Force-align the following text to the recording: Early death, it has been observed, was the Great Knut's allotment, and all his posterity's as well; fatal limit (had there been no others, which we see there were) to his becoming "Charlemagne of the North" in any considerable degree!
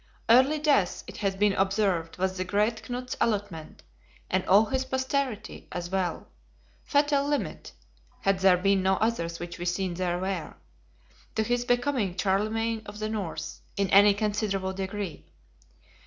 Early 0.27 0.57
death, 0.57 1.03
it 1.05 1.17
has 1.17 1.35
been 1.35 1.53
observed, 1.53 2.17
was 2.17 2.35
the 2.35 2.43
Great 2.43 2.81
Knut's 2.89 3.15
allotment, 3.21 3.83
and 4.31 4.43
all 4.47 4.65
his 4.65 4.83
posterity's 4.83 5.65
as 5.71 5.91
well; 5.91 6.25
fatal 6.83 7.23
limit 7.27 7.73
(had 8.21 8.39
there 8.39 8.57
been 8.57 8.81
no 8.81 8.95
others, 8.95 9.39
which 9.39 9.59
we 9.59 9.65
see 9.65 9.93
there 9.93 10.17
were) 10.17 10.55
to 11.35 11.43
his 11.43 11.65
becoming 11.65 12.15
"Charlemagne 12.17 12.81
of 12.87 12.97
the 12.97 13.09
North" 13.09 13.59
in 13.77 13.91
any 13.91 14.15
considerable 14.15 14.73
degree! 14.73 15.23